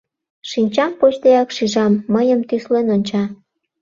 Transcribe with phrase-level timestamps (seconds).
[0.49, 3.23] Шинчам почдеак шижам: мыйым тӱслен онча.